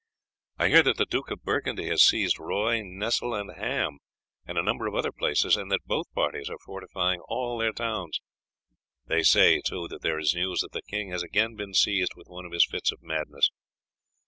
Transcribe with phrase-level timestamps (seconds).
[0.57, 3.99] I hear that the Duke of Burgundy has seized Roye, Nesle, and Ham,
[4.47, 8.19] and a number of other places, and that both parties are fortifying all their towns.
[9.05, 12.25] They say, too, that there is news that the king has again been seized with
[12.27, 13.51] one of his fits of madness.